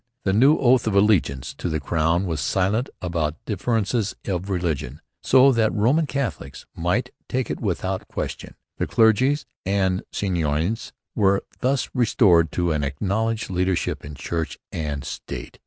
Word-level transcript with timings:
The 0.23 0.33
new 0.33 0.57
oath 0.57 0.87
of 0.87 0.95
allegiance 0.95 1.53
to 1.53 1.69
the 1.69 1.79
Crown 1.79 2.25
was 2.25 2.41
silent 2.41 2.89
about 3.03 3.35
differences 3.45 4.15
of 4.25 4.49
religion, 4.49 4.99
so 5.21 5.51
that 5.51 5.71
Roman 5.73 6.07
Catholics 6.07 6.65
might 6.75 7.11
take 7.29 7.51
it 7.51 7.59
without 7.59 8.07
question. 8.07 8.55
The 8.79 8.87
clergy 8.87 9.37
and 9.63 10.01
seigneurs 10.11 10.91
were 11.13 11.43
thus 11.59 11.87
restored 11.93 12.51
to 12.53 12.71
an 12.71 12.83
acknowledged 12.83 13.51
leadership 13.51 14.03
in 14.03 14.15
church 14.15 14.57
and 14.71 15.05
state. 15.05 15.59